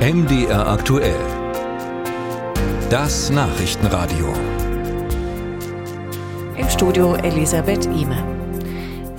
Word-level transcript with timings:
MDR 0.00 0.66
aktuell. 0.66 1.20
Das 2.88 3.28
Nachrichtenradio. 3.28 4.32
Im 6.56 6.70
Studio 6.70 7.16
Elisabeth 7.16 7.84
Ihme. 7.84 8.39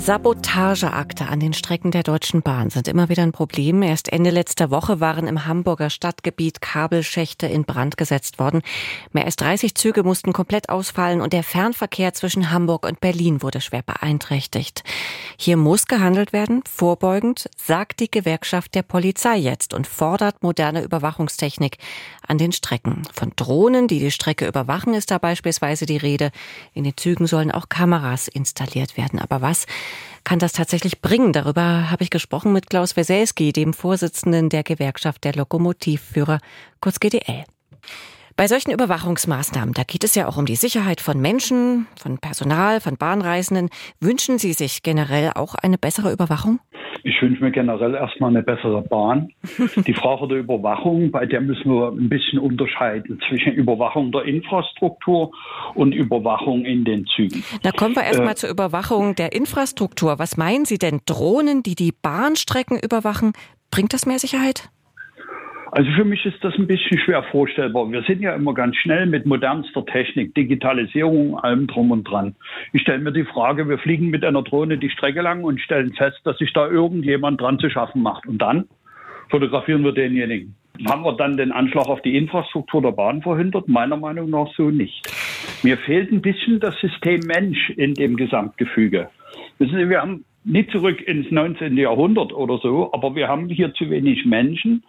Sabotageakte 0.02 1.28
an 1.28 1.40
den 1.40 1.54
Strecken 1.54 1.92
der 1.92 2.02
Deutschen 2.02 2.42
Bahn 2.42 2.72
sind 2.72 2.88
immer 2.88 3.08
wieder 3.10 3.22
ein 3.22 3.32
Problem. 3.32 3.84
Erst 3.84 4.12
Ende 4.12 4.32
letzter 4.32 4.72
Woche 4.72 5.00
waren 5.00 5.28
im 5.28 5.46
Hamburger 5.46 5.92
Stadtgebiet 5.92 6.60
Kabelschächte 6.60 7.46
in 7.46 7.66
Brand 7.66 7.98
gesetzt 7.98 8.40
worden. 8.40 8.64
Mehr 9.12 9.26
als 9.26 9.36
30 9.36 9.76
Züge 9.76 10.02
mussten 10.02 10.34
komplett 10.34 10.70
ausfallen 10.70 11.22
und 11.22 11.34
der 11.34 11.44
Fernverkehr 11.44 12.16
zwischen 12.16 12.50
Hamburg 12.50 12.88
und 12.88 13.00
Berlin 13.00 13.44
wurde 13.44 13.62
schwer 13.62 13.84
beeinträchtigt. 13.84 14.84
Hier 15.38 15.56
muss 15.56 15.86
gehandelt 15.86 16.34
werden, 16.34 16.64
vorbeugend, 16.68 17.48
sagt 17.56 18.00
die 18.00 18.10
Gewerkschaft 18.10 18.74
der 18.74 18.82
Polizei 18.82 19.38
jetzt 19.38 19.72
und 19.72 19.86
fordert 19.86 20.42
moderne 20.42 20.82
Überwachungstechnik 20.82 21.78
an 22.28 22.40
den 22.40 22.54
Strecken. 22.54 23.04
Von 23.14 23.34
Drohnen, 23.36 23.88
die 23.88 24.00
die 24.00 24.10
Strecke 24.10 24.48
überwachen, 24.48 24.96
ist 24.96 25.12
da 25.12 25.20
beispielsweise 25.20 25.86
die 25.86 25.98
Rede. 25.98 26.32
In 26.74 26.86
den 26.86 26.98
Zügen 26.98 27.28
sollen 27.28 27.52
auch 27.52 27.70
Kameras 27.70 28.28
installiert 28.28 28.98
werden. 28.98 29.20
Aber 29.20 29.42
was 29.42 29.68
kann 30.24 30.40
das 30.40 30.54
tatsächlich 30.54 31.02
bringen? 31.02 31.34
Darüber 31.34 31.90
habe 31.90 32.04
ich 32.04 32.10
gesprochen 32.10 32.54
mit 32.54 32.70
Klaus 32.70 32.96
Weselski, 32.96 33.54
dem 33.54 33.74
Vorsitzenden 33.74 34.50
der 34.50 34.64
Gewerkschaft 34.64 35.24
der 35.24 35.34
Lokomotivführer, 35.34 36.40
kurz 36.80 37.00
GDL. 37.00 37.46
Bei 38.38 38.48
solchen 38.48 38.72
Überwachungsmaßnahmen, 38.72 39.74
da 39.74 39.84
geht 39.84 40.04
es 40.04 40.16
ja 40.16 40.28
auch 40.28 40.38
um 40.38 40.46
die 40.46 40.56
Sicherheit 40.56 41.02
von 41.02 41.20
Menschen, 41.20 41.88
von 41.96 42.18
Personal, 42.18 42.82
von 42.82 42.98
Bahnreisenden. 42.98 43.70
Wünschen 44.00 44.40
Sie 44.40 44.54
sich 44.54 44.84
generell 44.84 45.32
auch 45.36 45.54
eine 45.56 45.78
bessere 45.78 46.12
Überwachung? 46.12 46.60
Ich 47.04 47.22
wünsche 47.22 47.44
mir 47.44 47.52
generell 47.52 47.96
erstmal 47.96 48.30
eine 48.30 48.44
bessere 48.44 48.82
Bahn. 48.82 49.32
Die 49.88 49.94
Frage 49.94 50.28
der 50.28 50.38
Überwachung, 50.40 51.12
bei 51.12 51.26
der 51.26 51.42
müssen 51.42 51.72
wir 51.72 51.90
ein 51.90 52.10
bisschen 52.10 52.40
unterscheiden 52.40 53.20
zwischen 53.28 53.54
Überwachung 53.54 54.12
der 54.12 54.24
Infrastruktur 54.24 55.32
und 55.76 55.94
Überwachung 55.94 56.66
in 56.66 56.84
den 56.84 57.06
Zügen. 57.08 57.44
Da 57.64 57.72
kommen 57.72 57.96
wir 57.96 58.04
erstmal 58.04 58.34
äh, 58.34 58.36
zur 58.36 58.50
Überwachung 58.50 59.16
der 59.16 59.34
Infrastruktur. 59.34 60.20
Was 60.20 60.38
meinen 60.38 60.66
Sie 60.66 60.78
denn? 60.78 61.02
Drohnen, 61.06 61.64
die 61.64 61.76
die 61.76 61.92
Bahnstrecken 61.92 62.80
überwachen, 62.80 63.34
bringt 63.72 63.94
das 63.94 64.06
mehr 64.06 64.20
Sicherheit? 64.20 64.70
Also 65.72 65.90
für 65.92 66.04
mich 66.04 66.26
ist 66.26 66.44
das 66.44 66.54
ein 66.56 66.68
bisschen 66.68 67.00
schwer 67.00 67.24
vorstellbar. 67.24 67.90
Wir 67.90 68.04
sind 68.04 68.22
ja 68.22 68.36
immer 68.36 68.54
ganz 68.54 68.76
schnell 68.76 69.06
mit 69.06 69.26
modernster 69.26 69.86
Technik, 69.86 70.36
Digitalisierung, 70.36 71.40
allem 71.40 71.68
drum 71.68 71.92
und 71.92 72.04
dran. 72.04 72.36
Ich 72.74 72.82
stelle 72.82 73.00
mir 73.00 73.14
die 73.14 73.24
Frage, 73.24 73.70
wir 73.70 73.78
fliegen 73.78 74.10
mit 74.10 74.26
einer 74.26 74.44
Drohne 74.44 74.78
die 74.78 74.90
Strecke 74.90 75.22
lang 75.22 75.46
und 75.46 75.62
stellen 75.62 75.94
fest, 75.94 76.20
dass 76.26 76.38
sich 76.40 76.52
da 76.52 76.68
irgendjemand 76.68 77.40
dran 77.40 77.58
zu 77.58 77.70
schaffen 77.70 78.02
macht. 78.02 78.28
Und 78.28 78.40
dann 78.40 78.68
fotografieren 79.30 79.86
wir 79.86 79.94
denjenigen. 79.94 80.56
Haben 80.90 81.04
wir 81.04 81.14
dann 81.14 81.38
den 81.38 81.54
Anschlag 81.54 81.88
auf 81.88 82.02
die 82.02 82.18
Infrastruktur 82.18 82.82
der 82.82 82.92
Bahn 82.92 83.22
verhindert? 83.22 83.70
Meiner 83.70 83.96
Meinung 83.96 84.30
nach 84.30 84.54
so 84.58 84.72
nicht. 84.72 85.08
Mir 85.64 85.78
fehlt 85.78 86.12
ein 86.12 86.22
bisschen 86.22 86.60
das 86.60 86.78
System 86.82 87.22
Mensch 87.22 87.70
in 87.70 87.94
dem 87.94 88.18
Gesamtgefüge. 88.18 89.10
Wissen 89.58 89.78
Sie, 89.78 89.90
wir 89.90 90.02
haben 90.02 90.26
nicht 90.44 90.72
zurück 90.72 91.02
ins 91.02 91.30
19. 91.30 91.78
Jahrhundert 91.78 92.34
oder 92.34 92.58
so, 92.58 92.92
aber 92.94 93.16
wir 93.16 93.28
haben 93.28 93.48
hier 93.50 93.74
zu 93.74 93.90
wenig 93.90 94.26
Menschen, 94.26 94.84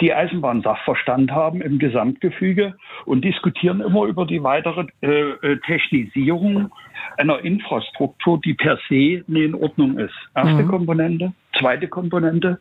die 0.00 0.12
Eisenbahnsachverstand 0.12 1.30
haben 1.30 1.62
im 1.62 1.78
Gesamtgefüge 1.78 2.74
und 3.06 3.24
diskutieren 3.24 3.80
immer 3.80 4.04
über 4.04 4.26
die 4.26 4.42
weitere 4.42 4.86
äh, 5.00 5.30
äh, 5.30 5.58
Technisierung 5.66 6.70
einer 7.16 7.40
Infrastruktur, 7.40 8.40
die 8.44 8.54
per 8.54 8.78
se 8.88 9.24
nie 9.26 9.44
in 9.44 9.54
Ordnung 9.54 9.98
ist. 9.98 10.14
Erste 10.34 10.62
mhm. 10.62 10.68
Komponente. 10.68 11.32
Zweite 11.58 11.88
Komponente. 11.88 12.58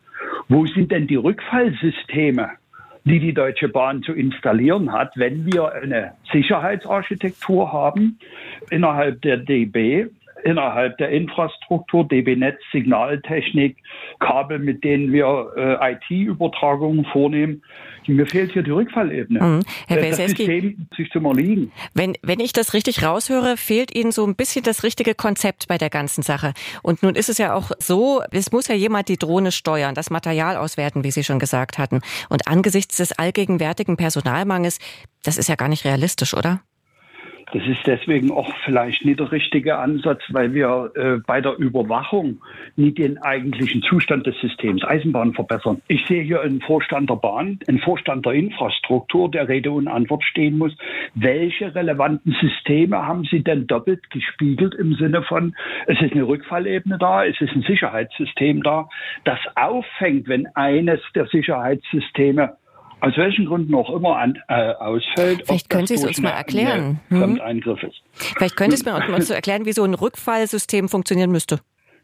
Wo 0.48 0.66
sind 0.66 0.92
denn 0.92 1.08
die 1.08 1.16
Rückfallsysteme? 1.16 2.52
die 3.08 3.20
die 3.20 3.34
Deutsche 3.34 3.70
Bahn 3.70 4.04
zu 4.04 4.12
installieren 4.12 4.92
hat, 4.92 5.14
wenn 5.16 5.46
wir 5.46 5.72
eine 5.72 6.12
Sicherheitsarchitektur 6.32 7.72
haben 7.72 8.20
innerhalb 8.70 9.22
der 9.22 9.38
DB, 9.38 10.08
innerhalb 10.48 10.98
der 10.98 11.10
Infrastruktur, 11.10 12.08
DB-Netz, 12.08 12.58
Signaltechnik, 12.72 13.76
Kabel, 14.20 14.60
mit 14.60 14.82
denen 14.84 15.12
wir 15.12 15.52
äh, 15.58 15.94
IT-Übertragungen 15.94 17.06
vornehmen. 17.06 17.62
Mir 18.08 18.26
fehlt 18.26 18.54
hier 18.54 18.64
die 18.64 18.72
Rückfallebene. 18.72 19.42
Mhm. 19.42 19.60
Herr 19.90 19.98
das 19.98 20.16
System 20.16 20.88
sich 20.96 21.10
zum 21.12 21.26
Erliegen. 21.26 21.74
Wenn, 21.94 22.14
wenn 22.22 22.40
ich 22.40 22.54
das 22.54 22.74
richtig 22.74 23.04
raushöre, 23.04 23.58
fehlt 23.58 23.94
Ihnen 23.94 24.14
so 24.14 24.26
ein 24.26 24.36
bisschen 24.36 24.64
das 24.64 24.84
richtige 24.84 25.14
Konzept 25.14 25.68
bei 25.68 25.78
der 25.78 25.90
ganzen 25.90 26.22
Sache. 26.22 26.54
Und 26.82 27.04
nun 27.04 27.16
ist 27.16 27.28
es 27.28 27.38
ja 27.38 27.54
auch 27.54 27.72
so, 27.80 28.22
es 28.32 28.54
muss 28.54 28.70
ja 28.70 28.76
jemand 28.76 29.10
die 29.10 29.18
Drohne 29.18 29.52
steuern, 29.52 29.94
das 29.94 30.10
Material 30.10 30.56
auswerten, 30.56 31.04
wie 31.04 31.12
Sie 31.12 31.26
schon 31.26 31.40
gesagt 31.40 31.78
hatten. 31.78 32.00
Und 32.30 32.48
angesichts 32.48 32.96
des 32.96 33.12
allgegenwärtigen 33.12 33.98
Personalmangels, 33.98 34.80
das 35.26 35.38
ist 35.38 35.50
ja 35.50 35.56
gar 35.56 35.68
nicht 35.68 35.84
realistisch, 35.84 36.34
oder? 36.34 36.62
Das 37.54 37.66
ist 37.66 37.88
deswegen 37.88 38.30
auch 38.32 38.54
vielleicht 38.66 39.06
nicht 39.06 39.22
der 39.22 39.32
richtige 39.32 39.78
Ansatz, 39.78 40.22
weil 40.30 40.54
wir 40.54 40.92
äh, 40.96 41.18
bei 41.26 41.40
der 41.40 41.58
Überwachung 41.58 42.42
nie 42.76 42.92
den 42.92 43.18
eigentlichen 43.20 43.82
Zustand 43.84 44.28
des 44.28 44.38
Systems 44.42 44.84
Eisenbahn 44.84 45.34
verbessern. 45.34 45.82
Ich 45.88 46.06
sehe 46.08 46.24
hier 46.24 46.42
einen 46.42 46.60
Vorstand 46.60 47.10
der 47.10 47.16
Bahn, 47.16 47.60
einen 47.68 47.80
Vorstand 47.80 48.26
der 48.26 48.34
Infrastruktur, 48.34 49.32
der 49.32 49.48
Rede 49.48 49.72
und 49.72 49.88
Antwort 49.88 50.26
stehen 50.26 50.58
muss. 50.58 50.76
Welche 51.16 51.74
relevanten 51.74 52.36
Systeme 52.42 53.08
haben 53.08 53.24
Sie 53.24 53.42
denn 53.44 53.66
doppelt 53.66 54.10
gespiegelt 54.10 54.76
im 54.76 54.96
Sinne 54.96 55.24
von, 55.24 55.56
es 55.86 56.02
ist 56.02 56.12
eine 56.12 56.28
Rückfallebene 56.28 56.98
da, 56.98 57.24
es 57.26 57.40
ist 57.40 57.56
ein 57.56 57.62
Sicherheitssystem 57.62 58.62
da, 58.62 58.90
das 59.24 59.40
auffängt, 59.56 60.28
wenn 60.28 60.48
eines 60.48 61.00
der 61.16 61.28
Sicherheitssysteme 61.28 62.58
aus 63.00 63.16
welchen 63.18 63.46
Gründen 63.46 63.74
auch 63.76 63.90
immer 63.94 64.18
an, 64.18 64.38
äh, 64.48 64.74
ausfällt. 64.74 65.44
Vielleicht 65.46 65.70
können 65.70 65.88
Sie 65.88 65.96
es 65.96 66.06
uns 66.06 66.22
mal 66.22 66.32
erklären. 66.32 67.00
Hm? 67.10 67.40
ist. 67.84 68.02
Vielleicht 68.14 68.56
können 68.56 68.72
Sie 68.72 68.78
es 68.78 68.86
mir 68.86 68.94
mal 68.94 69.22
so 69.22 69.34
erklären, 69.34 69.66
wie 69.66 69.74
so 69.74 69.84
ein 69.84 69.94
Rückfallsystem 69.94 70.90
funktionieren 70.90 71.32
müsste. 71.32 71.60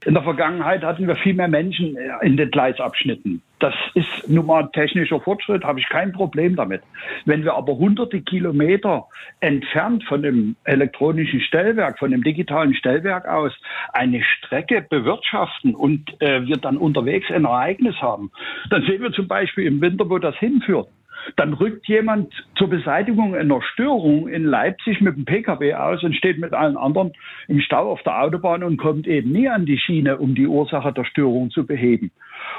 In 0.05 0.13
der 0.13 0.23
Vergangenheit 0.23 0.83
hatten 0.83 1.07
wir 1.07 1.15
viel 1.15 1.33
mehr 1.33 1.47
Menschen 1.47 1.95
äh, 1.95 2.25
in 2.25 2.37
den 2.37 2.51
Gleisabschnitten. 2.51 3.41
Das 3.63 3.75
ist 3.93 4.27
nun 4.27 4.47
mal 4.47 4.69
technischer 4.73 5.21
Fortschritt, 5.21 5.63
habe 5.63 5.79
ich 5.79 5.87
kein 5.87 6.11
Problem 6.11 6.57
damit. 6.57 6.81
Wenn 7.23 7.45
wir 7.45 7.53
aber 7.53 7.77
hunderte 7.77 8.19
Kilometer 8.19 9.07
entfernt 9.39 10.03
von 10.03 10.21
dem 10.21 10.57
elektronischen 10.65 11.39
Stellwerk, 11.39 11.97
von 11.97 12.11
dem 12.11 12.25
digitalen 12.25 12.75
Stellwerk 12.75 13.25
aus 13.25 13.53
eine 13.93 14.21
Strecke 14.21 14.81
bewirtschaften 14.81 15.75
und 15.75 16.21
äh, 16.21 16.45
wir 16.45 16.57
dann 16.57 16.75
unterwegs 16.75 17.31
ein 17.31 17.45
Ereignis 17.45 17.95
haben, 18.01 18.31
dann 18.69 18.83
sehen 18.83 19.01
wir 19.01 19.13
zum 19.13 19.29
Beispiel 19.29 19.65
im 19.65 19.79
Winter, 19.79 20.09
wo 20.09 20.17
das 20.17 20.35
hinführt. 20.35 20.89
Dann 21.37 21.53
rückt 21.53 21.87
jemand 21.87 22.33
zur 22.57 22.69
Beseitigung 22.69 23.35
einer 23.35 23.61
Störung 23.61 24.27
in 24.27 24.43
Leipzig 24.43 24.99
mit 25.01 25.15
dem 25.15 25.25
Pkw 25.25 25.73
aus 25.75 26.03
und 26.03 26.15
steht 26.15 26.37
mit 26.37 26.53
allen 26.53 26.77
anderen 26.77 27.13
im 27.47 27.61
Stau 27.61 27.91
auf 27.91 28.03
der 28.03 28.21
Autobahn 28.21 28.63
und 28.63 28.77
kommt 28.77 29.07
eben 29.07 29.31
nie 29.31 29.47
an 29.47 29.65
die 29.65 29.77
Schiene, 29.77 30.17
um 30.17 30.35
die 30.35 30.47
Ursache 30.47 30.91
der 30.91 31.05
Störung 31.05 31.49
zu 31.49 31.65
beheben. 31.65 32.11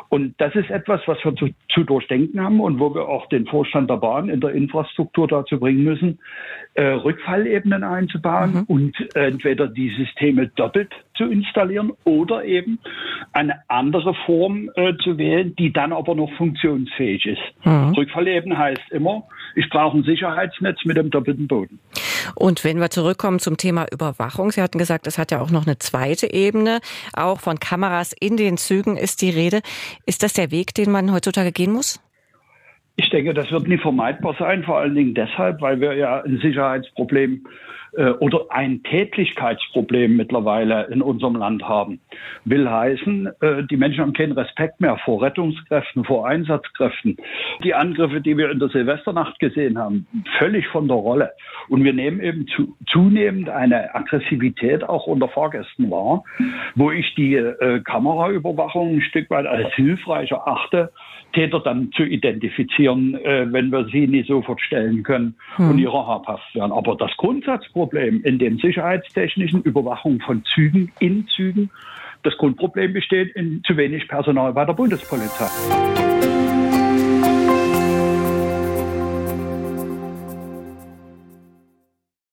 Und 0.09 0.35
das 0.39 0.55
ist 0.55 0.71
etwas, 0.71 1.01
was 1.07 1.19
wir 1.25 1.35
zu, 1.35 1.49
zu 1.69 1.85
durchdenken 1.85 2.41
haben 2.41 2.61
und 2.61 2.79
wo 2.79 2.95
wir 2.95 3.09
auch 3.09 3.29
den 3.29 3.47
Vorstand 3.47 3.91
der 3.91 3.97
Bahn 3.97 4.29
in 4.29 4.41
der 4.41 4.51
Infrastruktur 4.51 5.27
dazu 5.27 5.59
bringen 5.59 5.83
müssen, 5.83 6.19
äh, 6.75 6.85
Rückfallebenen 6.85 7.85
einzubauen 7.85 8.53
mhm. 8.53 8.63
und 8.65 9.17
entweder 9.17 9.67
die 9.67 9.91
Systeme 9.97 10.49
doppelt 10.49 10.93
zu 11.17 11.25
installieren 11.25 11.93
oder 12.05 12.45
eben 12.45 12.79
eine 13.33 13.61
andere 13.69 14.15
Form 14.27 14.71
äh, 14.75 14.95
zu 15.03 15.19
wählen, 15.19 15.55
die 15.57 15.73
dann 15.73 15.93
aber 15.93 16.15
noch 16.15 16.33
funktionsfähig 16.35 17.27
ist. 17.27 17.43
Mhm. 17.65 17.95
Rückfallebene 17.95 18.57
heißt 18.57 18.91
immer, 18.91 19.25
ich 19.55 19.69
brauche 19.69 19.99
ein 19.99 20.03
Sicherheitsnetz 20.03 20.85
mit 20.85 20.97
dem 20.97 21.11
doppelten 21.11 21.47
Boden. 21.47 21.79
Und 22.35 22.65
wenn 22.65 22.81
wir 22.81 22.91
zurückkommen 22.91 23.39
zum 23.39 23.57
Thema 23.57 23.87
Überwachung, 23.91 24.53
Sie 24.53 24.63
hatten 24.63 24.79
gesagt, 24.79 25.07
es 25.07 25.19
hat 25.19 25.31
ja 25.31 25.41
auch 25.41 25.51
noch 25.51 25.67
eine 25.67 25.79
zweite 25.79 26.33
Ebene. 26.33 26.81
Auch 27.13 27.41
von 27.41 27.61
Kameras 27.61 28.13
in 28.19 28.37
den 28.37 28.57
Zügen 28.57 28.97
ist 28.97 29.23
die 29.23 29.31
Rede. 29.31 29.61
Ist 30.07 30.23
das 30.23 30.33
der 30.33 30.51
Weg, 30.51 30.75
den 30.75 30.91
man 30.91 31.13
heutzutage 31.13 31.53
gehen 31.53 31.73
muss? 31.73 32.01
Ich 32.97 33.11
denke, 33.11 33.35
das 33.35 33.51
wird 33.51 33.67
nie 33.67 33.79
vermeidbar 33.79 34.37
sein, 34.39 34.63
vor 34.63 34.79
allen 34.79 34.95
Dingen 34.95 35.15
deshalb, 35.15 35.61
weil 35.61 35.81
wir 35.81 35.95
ja 35.95 36.23
ein 36.23 36.39
Sicherheitsproblem 36.39 37.45
äh, 37.97 38.11
oder 38.11 38.47
ein 38.51 38.83
Tätlichkeitsproblem 38.83 40.17
mittlerweile 40.17 40.85
in 40.91 41.03
unserem 41.03 41.37
Land 41.37 41.63
haben. 41.63 42.01
Will 42.45 42.69
heißen, 42.69 43.31
äh, 43.41 43.65
die 43.65 43.77
Menschen 43.77 44.01
haben 44.01 44.13
keinen 44.13 44.33
Respekt 44.33 44.81
mehr 44.81 44.97
vor 45.05 45.23
Rettungskräften, 45.23 46.05
vor 46.05 46.27
Einsatzkräften. 46.27 47.17
Die 47.63 47.75
Angriffe, 47.75 48.21
die 48.21 48.37
wir 48.37 48.51
in 48.51 48.59
der 48.59 48.69
Silvesternacht 48.69 49.39
gesehen 49.39 49.79
haben, 49.79 50.07
völlig 50.39 50.67
von 50.69 50.89
der 50.89 50.97
Rolle. 50.97 51.33
Und 51.69 51.85
wir 51.85 51.93
nehmen 51.93 52.21
eben 52.21 52.47
zu, 52.49 52.77
zunehmend 52.89 53.49
eine 53.49 53.95
Aggressivität 53.95 54.85
auch 54.85 55.07
unter 55.07 55.29
Fahrgästen 55.29 55.91
wahr, 55.91 56.25
wo 56.75 56.91
ich 56.91 57.15
die 57.15 57.35
äh, 57.35 57.81
Kameraüberwachung 57.81 58.97
ein 58.97 59.03
Stück 59.03 59.31
weit 59.31 59.47
als 59.47 59.73
hilfreich 59.75 60.31
erachte, 60.33 60.91
Täter 61.33 61.61
dann 61.61 61.91
zu 61.93 62.05
identifizieren, 62.05 62.84
äh, 62.87 63.53
wenn 63.53 63.71
wir 63.71 63.87
sie 63.87 64.07
nicht 64.07 64.29
sofort 64.29 64.61
stellen 64.61 65.03
können 65.03 65.35
hm. 65.57 65.71
und 65.71 65.79
ihrer 65.79 66.07
habhaft 66.07 66.55
werden. 66.55 66.73
Aber 66.73 66.97
das 66.97 67.11
Grundsatzproblem 67.17 68.23
in 68.23 68.39
den 68.39 68.59
sicherheitstechnischen 68.59 69.63
Überwachung 69.63 70.21
von 70.21 70.45
Zügen, 70.45 70.93
in 71.01 71.27
Zügen, 71.29 71.71
das 72.23 72.37
Grundproblem 72.39 72.93
besteht 72.93 73.35
in 73.37 73.63
zu 73.67 73.77
wenig 73.77 74.09
Personal 74.09 74.53
bei 74.53 74.65
der 74.65 74.73
Bundespolizei. 74.73 76.44